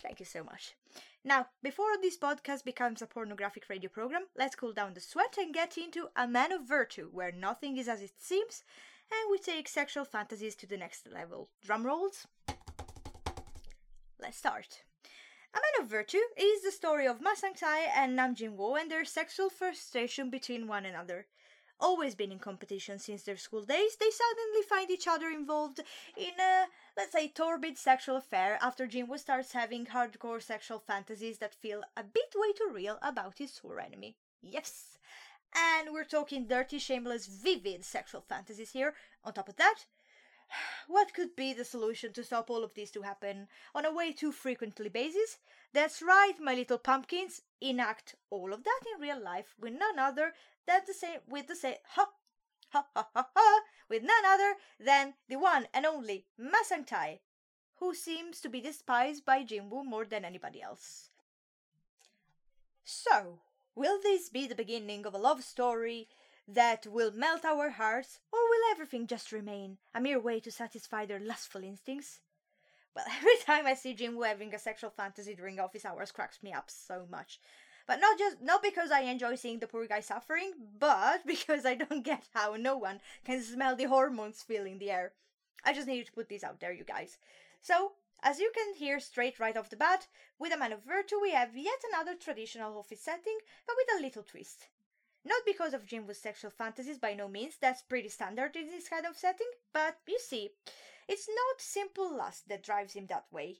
Thank 0.00 0.20
you 0.20 0.26
so 0.26 0.42
much. 0.42 0.74
Now, 1.22 1.48
before 1.62 1.98
this 2.00 2.16
podcast 2.16 2.64
becomes 2.64 3.02
a 3.02 3.06
pornographic 3.06 3.68
radio 3.68 3.90
program, 3.90 4.22
let's 4.38 4.56
cool 4.56 4.72
down 4.72 4.94
the 4.94 5.00
sweat 5.00 5.36
and 5.38 5.52
get 5.52 5.76
into 5.76 6.08
A 6.16 6.26
Man 6.26 6.50
of 6.50 6.66
Virtue, 6.66 7.10
where 7.12 7.30
nothing 7.30 7.76
is 7.76 7.88
as 7.88 8.00
it 8.00 8.12
seems, 8.18 8.64
and 9.10 9.30
we 9.30 9.36
take 9.36 9.68
sexual 9.68 10.06
fantasies 10.06 10.56
to 10.56 10.66
the 10.66 10.78
next 10.78 11.06
level. 11.12 11.50
Drum 11.62 11.84
rolls. 11.84 12.26
Let's 14.22 14.38
start. 14.38 14.84
A 15.52 15.56
Man 15.56 15.84
of 15.84 15.90
Virtue 15.90 16.22
is 16.36 16.62
the 16.62 16.70
story 16.70 17.08
of 17.08 17.20
Ma 17.20 17.34
Sang-tae 17.34 17.90
and 17.92 18.14
Nam 18.14 18.36
Jin-woo 18.36 18.76
and 18.76 18.88
their 18.88 19.04
sexual 19.04 19.50
frustration 19.50 20.30
between 20.30 20.68
one 20.68 20.86
another. 20.86 21.26
Always 21.80 22.14
been 22.14 22.30
in 22.30 22.38
competition 22.38 23.00
since 23.00 23.24
their 23.24 23.36
school 23.36 23.64
days, 23.64 23.96
they 23.98 24.10
suddenly 24.10 24.62
find 24.68 24.92
each 24.92 25.08
other 25.08 25.26
involved 25.26 25.80
in 26.16 26.38
a, 26.38 26.66
let's 26.96 27.10
say, 27.10 27.26
torpid 27.26 27.76
sexual 27.76 28.16
affair 28.16 28.58
after 28.62 28.86
Jin-woo 28.86 29.18
starts 29.18 29.54
having 29.54 29.86
hardcore 29.86 30.40
sexual 30.40 30.78
fantasies 30.78 31.38
that 31.38 31.56
feel 31.56 31.82
a 31.96 32.04
bit 32.04 32.32
way 32.36 32.52
too 32.52 32.70
real 32.72 32.98
about 33.02 33.38
his 33.38 33.52
sore 33.52 33.80
enemy. 33.80 34.14
Yes! 34.40 34.98
And 35.52 35.92
we're 35.92 36.04
talking 36.04 36.46
dirty, 36.46 36.78
shameless, 36.78 37.26
vivid 37.26 37.84
sexual 37.84 38.20
fantasies 38.20 38.70
here. 38.70 38.94
On 39.24 39.32
top 39.32 39.48
of 39.48 39.56
that, 39.56 39.86
what 40.86 41.14
could 41.14 41.36
be 41.36 41.52
the 41.52 41.64
solution 41.64 42.12
to 42.12 42.24
stop 42.24 42.50
all 42.50 42.64
of 42.64 42.74
this 42.74 42.90
to 42.92 43.02
happen 43.02 43.48
on 43.74 43.84
a 43.84 43.92
way 43.92 44.12
too 44.12 44.32
frequently 44.32 44.88
basis? 44.88 45.38
That's 45.72 46.02
right, 46.02 46.34
my 46.40 46.54
little 46.54 46.78
pumpkins, 46.78 47.42
enact 47.60 48.14
all 48.30 48.52
of 48.52 48.64
that 48.64 48.80
in 48.94 49.00
real 49.00 49.22
life 49.22 49.54
with 49.58 49.72
none 49.72 49.98
other 49.98 50.34
than 50.66 50.80
the 50.86 50.94
same 50.94 51.20
with 51.28 51.48
the 51.48 51.56
same 51.56 51.76
ha 51.90 52.08
ha 52.70 52.86
ha 52.94 53.08
ha 53.14 53.28
ha 53.34 53.60
with 53.88 54.02
none 54.02 54.24
other 54.26 54.54
than 54.80 55.14
the 55.28 55.36
one 55.36 55.66
and 55.74 55.86
only 55.86 56.26
Ma 56.38 56.62
Sang-tae, 56.64 57.20
who 57.76 57.94
seems 57.94 58.40
to 58.40 58.48
be 58.48 58.60
despised 58.60 59.24
by 59.24 59.44
Jinwoo 59.44 59.84
more 59.84 60.04
than 60.04 60.24
anybody 60.24 60.62
else. 60.62 61.10
So, 62.84 63.40
will 63.74 64.00
this 64.02 64.28
be 64.28 64.46
the 64.46 64.54
beginning 64.54 65.06
of 65.06 65.14
a 65.14 65.18
love 65.18 65.42
story 65.44 66.08
that 66.48 66.86
will 66.86 67.12
melt 67.12 67.44
our 67.44 67.70
hearts, 67.70 68.20
or 68.32 68.38
will 68.40 68.70
everything 68.70 69.06
just 69.06 69.32
remain 69.32 69.78
a 69.94 70.00
mere 70.00 70.20
way 70.20 70.40
to 70.40 70.50
satisfy 70.50 71.06
their 71.06 71.20
lustful 71.20 71.62
instincts? 71.62 72.20
Well, 72.94 73.06
every 73.18 73.36
time 73.44 73.66
I 73.66 73.74
see 73.74 73.94
Jinwoo 73.94 74.26
having 74.26 74.54
a 74.54 74.58
sexual 74.58 74.90
fantasy 74.90 75.34
during 75.34 75.58
office 75.60 75.84
hours 75.84 76.12
cracks 76.12 76.42
me 76.42 76.52
up 76.52 76.70
so 76.70 77.06
much. 77.10 77.40
But 77.86 78.00
not 78.00 78.18
just 78.18 78.40
not 78.40 78.62
because 78.62 78.90
I 78.90 79.00
enjoy 79.00 79.34
seeing 79.34 79.58
the 79.58 79.66
poor 79.66 79.86
guy 79.86 80.00
suffering, 80.00 80.52
but 80.78 81.22
because 81.26 81.66
I 81.66 81.74
don't 81.74 82.04
get 82.04 82.28
how 82.34 82.56
no 82.56 82.76
one 82.76 83.00
can 83.24 83.42
smell 83.42 83.76
the 83.76 83.84
hormones 83.84 84.42
filling 84.42 84.78
the 84.78 84.90
air. 84.90 85.12
I 85.64 85.72
just 85.72 85.86
needed 85.86 86.06
to 86.06 86.12
put 86.12 86.28
this 86.28 86.44
out 86.44 86.60
there, 86.60 86.72
you 86.72 86.84
guys. 86.84 87.18
So, 87.60 87.92
as 88.22 88.38
you 88.38 88.52
can 88.54 88.74
hear 88.74 89.00
straight 89.00 89.40
right 89.40 89.56
off 89.56 89.70
the 89.70 89.76
bat, 89.76 90.06
with 90.38 90.52
a 90.52 90.56
man 90.56 90.72
of 90.72 90.84
virtue 90.84 91.20
we 91.20 91.32
have 91.32 91.56
yet 91.56 91.82
another 91.92 92.14
traditional 92.14 92.78
office 92.78 93.00
setting, 93.00 93.38
but 93.66 93.76
with 93.76 93.98
a 93.98 94.02
little 94.02 94.22
twist. 94.22 94.68
Not 95.24 95.42
because 95.46 95.72
of 95.72 95.86
Jinwoo's 95.86 96.18
sexual 96.18 96.50
fantasies, 96.50 96.98
by 96.98 97.14
no 97.14 97.28
means, 97.28 97.54
that's 97.60 97.82
pretty 97.82 98.08
standard 98.08 98.56
in 98.56 98.68
this 98.68 98.88
kind 98.88 99.06
of 99.06 99.16
setting, 99.16 99.50
but 99.72 99.98
you 100.06 100.18
see, 100.18 100.50
it's 101.08 101.28
not 101.28 101.60
simple 101.60 102.16
lust 102.16 102.48
that 102.48 102.62
drives 102.62 102.94
him 102.94 103.06
that 103.06 103.26
way. 103.30 103.58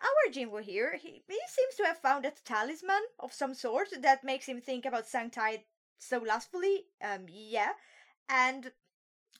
Our 0.00 0.32
Jinwoo 0.32 0.62
here, 0.62 0.96
he, 0.96 1.22
he 1.26 1.40
seems 1.48 1.74
to 1.76 1.84
have 1.84 1.98
found 1.98 2.24
a 2.24 2.32
talisman 2.44 3.02
of 3.18 3.32
some 3.32 3.54
sort 3.54 3.88
that 4.00 4.22
makes 4.22 4.46
him 4.46 4.60
think 4.60 4.86
about 4.86 5.06
Sangtae 5.06 5.62
so 5.98 6.18
lustfully, 6.18 6.84
um, 7.02 7.26
yeah, 7.28 7.72
and 8.28 8.70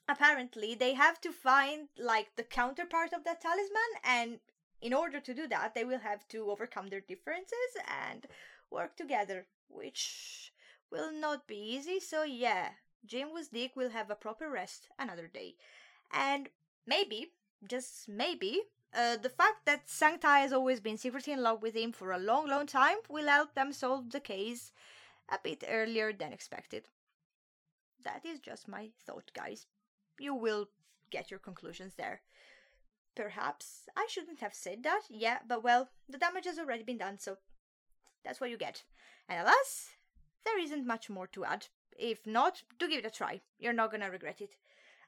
apparently 0.08 0.74
they 0.74 0.94
have 0.94 1.20
to 1.20 1.32
find 1.32 1.88
like 1.98 2.34
the 2.36 2.42
counterpart 2.42 3.12
of 3.12 3.24
that 3.24 3.40
talisman 3.40 3.92
and 4.04 4.38
in 4.80 4.92
order 4.92 5.20
to 5.20 5.34
do 5.34 5.48
that 5.48 5.74
they 5.74 5.84
will 5.84 5.98
have 5.98 6.26
to 6.28 6.50
overcome 6.50 6.88
their 6.88 7.00
differences 7.00 7.72
and 8.08 8.26
work 8.70 8.96
together 8.96 9.46
which 9.68 10.52
will 10.90 11.12
not 11.12 11.46
be 11.46 11.56
easy 11.56 12.00
so 12.00 12.22
yeah 12.22 12.70
Jinwoo's 13.06 13.48
dick 13.48 13.76
will 13.76 13.90
have 13.90 14.10
a 14.10 14.14
proper 14.14 14.50
rest 14.50 14.88
another 14.98 15.26
day 15.26 15.54
and 16.12 16.48
maybe 16.86 17.32
just 17.68 18.08
maybe 18.08 18.60
uh, 18.94 19.16
the 19.16 19.28
fact 19.28 19.66
that 19.66 19.86
Sangtae 19.86 20.40
has 20.40 20.52
always 20.52 20.80
been 20.80 20.96
secretly 20.96 21.32
in 21.32 21.42
love 21.42 21.60
with 21.60 21.74
him 21.74 21.92
for 21.92 22.12
a 22.12 22.18
long, 22.18 22.48
long 22.48 22.66
time 22.66 22.96
will 23.10 23.26
help 23.26 23.54
them 23.54 23.72
solve 23.72 24.10
the 24.10 24.20
case 24.20 24.72
a 25.28 25.38
bit 25.42 25.64
earlier 25.68 26.14
than 26.14 26.32
expected. 26.32 26.88
That 28.04 28.24
is 28.24 28.38
just 28.40 28.68
my 28.68 28.90
thought, 29.04 29.32
guys 29.34 29.66
you 30.18 30.34
will 30.34 30.68
get 31.10 31.30
your 31.30 31.40
conclusions 31.40 31.94
there. 31.94 32.22
Perhaps 33.14 33.88
I 33.96 34.06
shouldn't 34.10 34.40
have 34.40 34.54
said 34.54 34.82
that, 34.82 35.02
yeah, 35.08 35.38
but 35.46 35.64
well, 35.64 35.88
the 36.08 36.18
damage 36.18 36.44
has 36.44 36.58
already 36.58 36.82
been 36.82 36.98
done, 36.98 37.18
so 37.18 37.38
that's 38.24 38.40
what 38.40 38.50
you 38.50 38.58
get. 38.58 38.82
And 39.28 39.40
alas, 39.40 39.90
there 40.46 40.58
isn't 40.58 40.86
much 40.86 41.10
more 41.10 41.26
to 41.28 41.44
add. 41.44 41.66
If 41.98 42.26
not, 42.26 42.62
do 42.78 42.88
give 42.88 43.00
it 43.00 43.06
a 43.06 43.10
try. 43.10 43.40
You're 43.58 43.72
not 43.72 43.90
gonna 43.90 44.10
regret 44.10 44.40
it. 44.40 44.56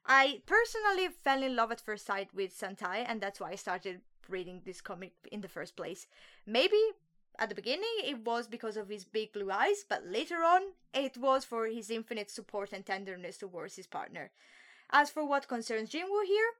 I 0.07 0.43
personally 0.47 1.09
fell 1.09 1.43
in 1.43 1.57
love 1.57 1.71
at 1.71 1.81
first 1.81 2.07
sight 2.07 2.35
with 2.35 2.59
Sangtae, 2.59 3.05
and 3.07 3.21
that's 3.21 3.41
why 3.41 3.51
I 3.51 3.57
started 3.57 4.01
reading 4.29 4.63
this 4.65 4.81
comic 4.81 5.13
in 5.31 5.41
the 5.41 5.49
first 5.49 5.77
place. 5.77 6.07
Maybe 6.47 6.81
at 7.39 7.49
the 7.49 7.55
beginning 7.55 7.97
it 8.05 8.25
was 8.25 8.49
because 8.49 8.77
of 8.77 8.89
his 8.89 9.05
big 9.05 9.33
blue 9.33 9.51
eyes, 9.51 9.85
but 9.89 10.07
later 10.07 10.43
on 10.43 10.63
it 10.93 11.17
was 11.17 11.45
for 11.45 11.67
his 11.67 11.91
infinite 11.91 12.31
support 12.31 12.73
and 12.73 12.85
tenderness 12.85 13.39
towards 13.39 13.77
his 13.77 13.87
partner. 13.87 14.31
As 14.91 15.11
for 15.11 15.27
what 15.27 15.49
concerns 15.49 15.91
Jinwoo 15.91 16.25
here, 16.27 16.51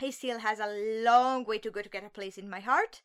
he 0.00 0.10
still 0.10 0.38
has 0.38 0.58
a 0.58 1.02
long 1.04 1.44
way 1.44 1.58
to 1.58 1.70
go 1.70 1.82
to 1.82 1.88
get 1.88 2.04
a 2.04 2.10
place 2.10 2.38
in 2.38 2.48
my 2.48 2.60
heart. 2.60 3.02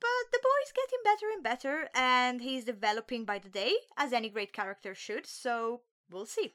But 0.00 0.32
the 0.32 0.40
boy's 0.42 0.72
getting 0.72 0.98
better 1.04 1.26
and 1.32 1.42
better, 1.42 1.88
and 1.94 2.40
he's 2.40 2.64
developing 2.64 3.24
by 3.24 3.38
the 3.38 3.50
day, 3.50 3.74
as 3.96 4.12
any 4.12 4.30
great 4.30 4.52
character 4.52 4.94
should, 4.94 5.26
so 5.26 5.82
we'll 6.10 6.26
see. 6.26 6.54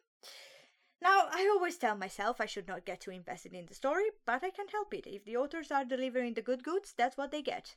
Now, 1.01 1.27
I 1.31 1.47
always 1.47 1.77
tell 1.77 1.95
myself 1.95 2.41
I 2.41 2.47
should 2.47 2.67
not 2.67 2.85
get 2.85 3.01
too 3.01 3.11
invested 3.11 3.53
in 3.53 3.67
the 3.67 3.75
story, 3.75 4.05
but 4.25 4.43
I 4.43 4.49
can't 4.49 4.71
help 4.71 4.93
it. 4.93 5.05
If 5.05 5.25
the 5.25 5.37
authors 5.37 5.69
are 5.71 5.85
delivering 5.85 6.33
the 6.33 6.41
good 6.41 6.63
goods, 6.63 6.93
that's 6.97 7.17
what 7.17 7.31
they 7.31 7.43
get. 7.43 7.75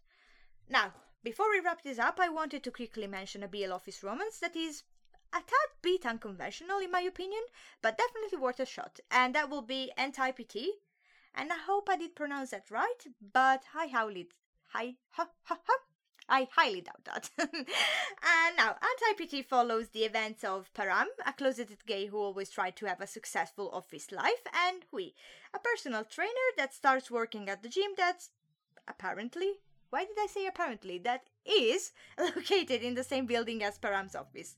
Now, 0.69 0.95
before 1.23 1.51
we 1.51 1.61
wrap 1.61 1.83
this 1.83 1.99
up, 1.99 2.19
I 2.21 2.29
wanted 2.29 2.63
to 2.63 2.71
quickly 2.71 3.07
mention 3.07 3.43
a 3.43 3.49
BL 3.49 3.73
Office 3.73 4.03
romance 4.03 4.39
that 4.39 4.57
is 4.57 4.85
a 5.33 5.39
tad 5.41 5.71
bit 5.83 6.07
unconventional 6.07 6.79
in 6.79 6.91
my 6.91 7.01
opinion, 7.01 7.43
but 7.83 7.99
definitely 7.99 8.39
worth 8.39 8.61
a 8.61 8.67
shot. 8.67 9.01
And 9.11 9.35
that 9.35 9.51
will 9.51 9.63
be 9.63 9.93
NTIPT. 9.99 10.67
And 11.35 11.53
I 11.53 11.59
hope 11.59 11.89
I 11.91 11.97
did 11.97 12.17
pronounce 12.17 12.51
that 12.51 12.71
right, 12.71 13.05
but 13.33 13.65
I 13.75 13.89
highly, 13.89 14.29
hi, 14.69 14.97
ha, 15.11 15.29
ha, 15.45 15.59
ha. 15.65 15.75
I 16.31 16.47
highly 16.55 16.83
doubt 16.83 17.05
that. 17.05 17.31
and 17.39 18.57
now, 18.57 18.77
NTIPT 18.83 19.47
follows 19.47 19.89
the 19.89 20.05
events 20.05 20.45
of 20.45 20.71
Param, 20.75 21.07
a 21.25 21.33
closeted 21.33 21.87
gay 21.87 22.07
who 22.07 22.19
always 22.19 22.51
tried 22.51 22.77
to 22.77 22.87
have 22.87 23.01
a 23.01 23.07
successful 23.07 23.71
office 23.73 24.13
life, 24.13 24.45
and 24.53 24.85
Hui, 24.91 25.13
a 25.55 25.59
personal 25.59 26.05
trainer 26.05 26.49
that 26.59 26.75
starts 26.75 27.11
working 27.11 27.49
at 27.49 27.63
the 27.63 27.69
gym 27.71 27.93
that's 27.97 28.31
apparently 28.87 29.61
why 29.91 30.05
did 30.05 30.19
I 30.19 30.27
say 30.27 30.47
apparently? 30.47 30.99
That 30.99 31.25
is 31.45 31.93
located 32.19 32.83
in 32.83 32.95
the 32.95 33.05
same 33.05 33.27
building 33.27 33.63
as 33.63 33.79
Param's 33.79 34.15
office. 34.15 34.57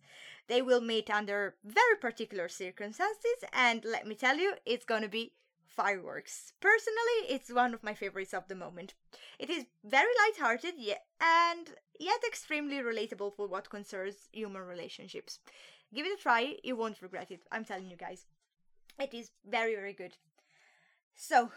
They 0.48 0.62
will 0.62 0.80
meet 0.80 1.08
under 1.10 1.54
very 1.64 1.96
particular 2.00 2.48
circumstances, 2.48 3.44
and 3.52 3.84
let 3.84 4.06
me 4.06 4.14
tell 4.16 4.36
you, 4.36 4.54
it's 4.66 4.84
gonna 4.84 5.08
be 5.08 5.32
fireworks. 5.70 6.52
Personally, 6.60 7.28
it's 7.28 7.52
one 7.52 7.74
of 7.74 7.82
my 7.82 7.94
favorites 7.94 8.34
of 8.34 8.48
the 8.48 8.54
moment. 8.54 8.94
It 9.38 9.48
is 9.50 9.66
very 9.84 10.12
light-hearted 10.26 10.74
and 11.20 11.70
yet 11.98 12.20
extremely 12.26 12.76
relatable 12.76 13.34
for 13.34 13.46
what 13.46 13.70
concerns 13.70 14.28
human 14.32 14.62
relationships. 14.62 15.38
Give 15.94 16.06
it 16.06 16.18
a 16.18 16.22
try, 16.22 16.56
you 16.62 16.76
won't 16.76 17.02
regret 17.02 17.30
it. 17.30 17.46
I'm 17.50 17.64
telling 17.64 17.90
you 17.90 17.96
guys. 17.96 18.26
It 18.98 19.14
is 19.14 19.30
very, 19.48 19.74
very 19.74 19.92
good. 19.92 20.16
So, 21.14 21.50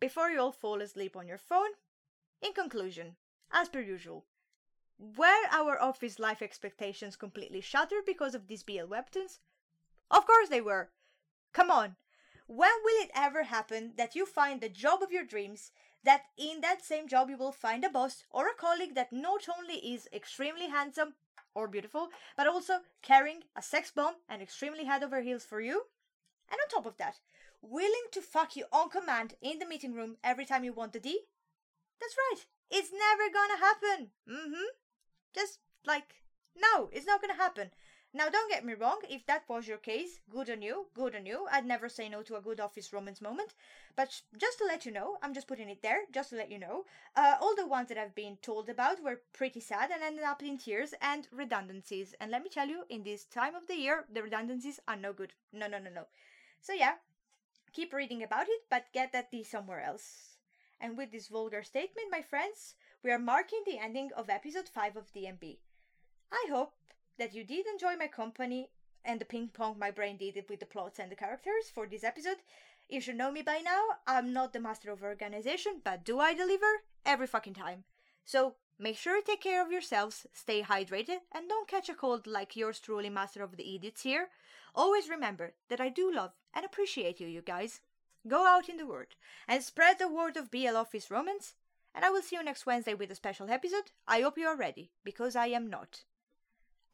before 0.00 0.30
you 0.30 0.40
all 0.40 0.52
fall 0.52 0.80
asleep 0.80 1.16
on 1.16 1.26
your 1.26 1.38
phone, 1.38 1.70
in 2.40 2.52
conclusion, 2.52 3.16
as 3.52 3.68
per 3.68 3.80
usual, 3.80 4.24
were 4.98 5.48
our 5.50 5.80
office 5.80 6.18
life 6.18 6.42
expectations 6.42 7.16
completely 7.16 7.60
shattered 7.60 8.04
because 8.06 8.34
of 8.34 8.46
these 8.46 8.62
BL 8.62 8.86
webtoons? 8.90 9.38
Of 10.10 10.26
course 10.26 10.48
they 10.48 10.60
were. 10.60 10.90
Come 11.52 11.70
on. 11.70 11.96
When 12.46 12.70
will 12.84 13.02
it 13.02 13.10
ever 13.14 13.44
happen 13.44 13.92
that 13.96 14.14
you 14.14 14.26
find 14.26 14.60
the 14.60 14.68
job 14.68 15.02
of 15.02 15.10
your 15.10 15.24
dreams, 15.24 15.70
that 16.04 16.24
in 16.36 16.60
that 16.60 16.84
same 16.84 17.08
job 17.08 17.30
you 17.30 17.38
will 17.38 17.52
find 17.52 17.84
a 17.84 17.88
boss 17.88 18.24
or 18.30 18.48
a 18.48 18.54
colleague 18.54 18.94
that 18.94 19.12
not 19.12 19.48
only 19.48 19.76
is 19.76 20.08
extremely 20.12 20.68
handsome 20.68 21.14
or 21.54 21.68
beautiful, 21.68 22.10
but 22.36 22.46
also 22.46 22.80
carrying 23.00 23.44
a 23.56 23.62
sex 23.62 23.90
bomb 23.90 24.16
and 24.28 24.42
extremely 24.42 24.84
head 24.84 25.02
over 25.02 25.22
heels 25.22 25.44
for 25.44 25.60
you? 25.60 25.84
And 26.50 26.58
on 26.60 26.68
top 26.68 26.86
of 26.86 26.98
that, 26.98 27.20
willing 27.62 28.08
to 28.12 28.20
fuck 28.20 28.56
you 28.56 28.66
on 28.70 28.90
command 28.90 29.34
in 29.40 29.58
the 29.58 29.66
meeting 29.66 29.94
room 29.94 30.18
every 30.22 30.44
time 30.44 30.64
you 30.64 30.74
want 30.74 30.92
the 30.92 31.00
D? 31.00 31.20
That's 31.98 32.16
right. 32.30 32.44
It's 32.70 32.92
never 32.92 33.32
gonna 33.32 33.58
happen. 33.58 34.10
Mm-hmm. 34.28 34.68
Just 35.34 35.60
like, 35.86 36.16
no, 36.54 36.90
it's 36.92 37.06
not 37.06 37.22
gonna 37.22 37.34
happen. 37.34 37.70
Now, 38.16 38.28
don't 38.28 38.48
get 38.48 38.64
me 38.64 38.74
wrong, 38.74 39.00
if 39.10 39.26
that 39.26 39.42
was 39.48 39.66
your 39.66 39.78
case, 39.78 40.20
good 40.30 40.48
on 40.48 40.62
you, 40.62 40.86
good 40.94 41.16
on 41.16 41.26
you. 41.26 41.48
I'd 41.50 41.66
never 41.66 41.88
say 41.88 42.08
no 42.08 42.22
to 42.22 42.36
a 42.36 42.40
good 42.40 42.60
office 42.60 42.92
romance 42.92 43.20
moment. 43.20 43.54
But 43.96 44.20
just 44.38 44.58
to 44.58 44.66
let 44.66 44.86
you 44.86 44.92
know, 44.92 45.18
I'm 45.20 45.34
just 45.34 45.48
putting 45.48 45.68
it 45.68 45.82
there, 45.82 46.02
just 46.12 46.30
to 46.30 46.36
let 46.36 46.48
you 46.48 46.60
know, 46.60 46.84
uh, 47.16 47.34
all 47.40 47.56
the 47.56 47.66
ones 47.66 47.88
that 47.88 47.98
I've 47.98 48.14
been 48.14 48.36
told 48.40 48.68
about 48.68 49.02
were 49.02 49.22
pretty 49.32 49.58
sad 49.58 49.90
and 49.90 50.00
ended 50.00 50.22
up 50.22 50.44
in 50.44 50.58
tears 50.58 50.94
and 51.02 51.26
redundancies. 51.32 52.14
And 52.20 52.30
let 52.30 52.44
me 52.44 52.50
tell 52.50 52.68
you, 52.68 52.84
in 52.88 53.02
this 53.02 53.24
time 53.24 53.56
of 53.56 53.66
the 53.66 53.74
year, 53.74 54.04
the 54.08 54.22
redundancies 54.22 54.78
are 54.86 54.96
no 54.96 55.12
good. 55.12 55.32
No, 55.52 55.66
no, 55.66 55.78
no, 55.78 55.90
no. 55.90 56.06
So 56.60 56.72
yeah, 56.72 56.94
keep 57.72 57.92
reading 57.92 58.22
about 58.22 58.46
it, 58.48 58.60
but 58.70 58.92
get 58.92 59.10
that 59.12 59.32
D 59.32 59.42
somewhere 59.42 59.82
else. 59.82 60.36
And 60.80 60.96
with 60.96 61.10
this 61.10 61.26
vulgar 61.26 61.64
statement, 61.64 62.12
my 62.12 62.22
friends, 62.22 62.76
we 63.02 63.10
are 63.10 63.18
marking 63.18 63.64
the 63.66 63.78
ending 63.78 64.10
of 64.16 64.30
episode 64.30 64.68
5 64.68 64.96
of 64.96 65.12
DMB. 65.12 65.58
I 66.30 66.46
hope 66.48 66.74
that 67.18 67.34
you 67.34 67.44
did 67.44 67.66
enjoy 67.66 67.96
my 67.96 68.06
company 68.06 68.70
and 69.04 69.20
the 69.20 69.24
ping 69.24 69.48
pong 69.52 69.78
my 69.78 69.90
brain 69.90 70.16
did 70.16 70.42
with 70.48 70.60
the 70.60 70.66
plots 70.66 70.98
and 70.98 71.10
the 71.10 71.16
characters 71.16 71.70
for 71.72 71.86
this 71.86 72.04
episode. 72.04 72.38
You 72.88 73.00
should 73.00 73.16
know 73.16 73.30
me 73.30 73.42
by 73.42 73.58
now. 73.64 73.82
I'm 74.06 74.32
not 74.32 74.52
the 74.52 74.60
master 74.60 74.90
of 74.90 75.02
organization, 75.02 75.80
but 75.84 76.04
do 76.04 76.18
I 76.18 76.34
deliver? 76.34 76.82
Every 77.04 77.26
fucking 77.26 77.54
time. 77.54 77.84
So 78.24 78.54
make 78.78 78.96
sure 78.96 79.20
to 79.20 79.26
take 79.26 79.40
care 79.40 79.64
of 79.64 79.70
yourselves, 79.70 80.26
stay 80.32 80.62
hydrated, 80.62 81.18
and 81.32 81.48
don't 81.48 81.68
catch 81.68 81.88
a 81.88 81.94
cold 81.94 82.26
like 82.26 82.56
yours 82.56 82.80
truly, 82.80 83.10
master 83.10 83.42
of 83.42 83.56
the 83.56 83.74
idiots 83.74 84.02
here. 84.02 84.28
Always 84.74 85.08
remember 85.08 85.52
that 85.68 85.80
I 85.80 85.88
do 85.88 86.12
love 86.12 86.32
and 86.54 86.64
appreciate 86.64 87.20
you, 87.20 87.26
you 87.26 87.42
guys. 87.42 87.80
Go 88.26 88.46
out 88.46 88.68
in 88.68 88.78
the 88.78 88.86
world 88.86 89.14
and 89.46 89.62
spread 89.62 89.98
the 89.98 90.08
word 90.08 90.36
of 90.36 90.50
BL 90.50 90.76
Office 90.76 91.10
Romance, 91.10 91.54
and 91.94 92.04
I 92.04 92.10
will 92.10 92.22
see 92.22 92.36
you 92.36 92.42
next 92.42 92.66
Wednesday 92.66 92.94
with 92.94 93.10
a 93.10 93.14
special 93.14 93.50
episode. 93.50 93.92
I 94.08 94.22
hope 94.22 94.38
you 94.38 94.46
are 94.46 94.56
ready, 94.56 94.90
because 95.04 95.36
I 95.36 95.48
am 95.48 95.68
not. 95.68 96.04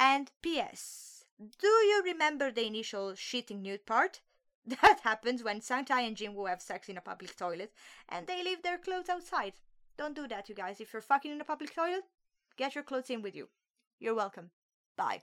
And 0.00 0.32
P.S. 0.42 1.26
Do 1.58 1.68
you 1.68 2.02
remember 2.04 2.50
the 2.50 2.66
initial 2.66 3.12
shitting 3.12 3.60
nude 3.60 3.84
part? 3.86 4.20
That 4.66 5.00
happens 5.04 5.44
when 5.44 5.60
Sangtae 5.60 6.06
and 6.06 6.16
Jinwoo 6.16 6.48
have 6.48 6.62
sex 6.62 6.88
in 6.88 6.96
a 6.96 7.02
public 7.02 7.36
toilet 7.36 7.72
and 8.08 8.26
they 8.26 8.42
leave 8.42 8.62
their 8.62 8.78
clothes 8.78 9.08
outside. 9.08 9.54
Don't 9.98 10.16
do 10.16 10.26
that, 10.28 10.48
you 10.48 10.54
guys. 10.54 10.80
If 10.80 10.92
you're 10.92 11.02
fucking 11.02 11.30
in 11.30 11.40
a 11.40 11.44
public 11.44 11.74
toilet, 11.74 12.04
get 12.56 12.74
your 12.74 12.84
clothes 12.84 13.10
in 13.10 13.20
with 13.20 13.36
you. 13.36 13.48
You're 13.98 14.14
welcome. 14.14 14.50
Bye. 14.96 15.22